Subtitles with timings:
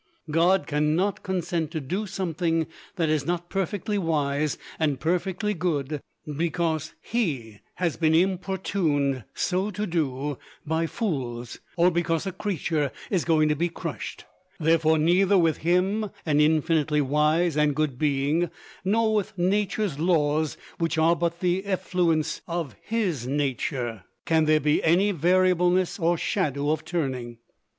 [0.31, 2.65] God can not consent to do something
[2.95, 6.01] that is not perfectly wise and perfectly good
[6.37, 13.25] because He has been importuned so to do by fools, or because a creature is
[13.25, 14.25] going to be crushed.
[14.59, 18.49] Therefore, neither with Him an infinitely wise and good being
[18.83, 24.83] nor with Nature's laws, which are but the effluence of His nature, can there be
[24.83, 27.37] any "variableness or shadow of turning."